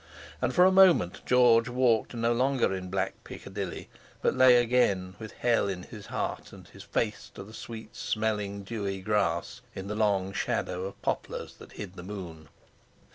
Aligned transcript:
And 0.41 0.51
for 0.51 0.65
a 0.65 0.71
moment 0.71 1.21
George 1.27 1.69
walked 1.69 2.15
no 2.15 2.33
longer 2.33 2.73
in 2.73 2.89
black 2.89 3.23
Piccadilly, 3.23 3.87
but 4.23 4.33
lay 4.35 4.55
again, 4.55 5.13
with 5.19 5.31
hell 5.33 5.69
in 5.69 5.83
his 5.83 6.07
heart, 6.07 6.51
and 6.51 6.67
his 6.67 6.81
face 6.81 7.29
to 7.35 7.43
the 7.43 7.53
sweet 7.53 7.95
smelling, 7.95 8.63
dewy 8.63 9.01
grass, 9.01 9.61
in 9.75 9.85
the 9.85 9.95
long 9.95 10.33
shadow 10.33 10.85
of 10.85 10.99
poplars 11.03 11.53
that 11.57 11.73
hid 11.73 11.97
the 11.97 12.01
moon. 12.01 12.49